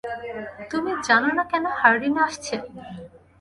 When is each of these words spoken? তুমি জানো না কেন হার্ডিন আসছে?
তুমি 0.71 0.91
জানো 1.07 1.29
না 1.37 1.43
কেন 1.51 1.65
হার্ডিন 1.79 2.15
আসছে? 2.25 2.55